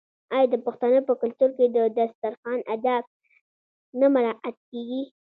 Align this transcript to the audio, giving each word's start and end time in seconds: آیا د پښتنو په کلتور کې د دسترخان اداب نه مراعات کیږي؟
آیا 0.33 0.45
د 0.53 0.55
پښتنو 0.65 0.99
په 1.07 1.13
کلتور 1.21 1.49
کې 1.57 1.65
د 1.75 1.77
دسترخان 1.97 2.59
اداب 2.75 3.03
نه 3.99 4.07
مراعات 4.13 4.57
کیږي؟ 4.71 5.01